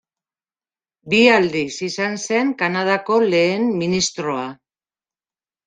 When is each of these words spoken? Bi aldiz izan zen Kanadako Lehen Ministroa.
Bi 1.13 1.19
aldiz 1.33 1.73
izan 1.89 2.17
zen 2.29 2.51
Kanadako 2.63 3.21
Lehen 3.29 3.71
Ministroa. 3.85 4.51